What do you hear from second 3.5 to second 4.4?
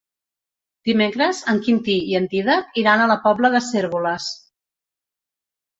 de Cérvoles.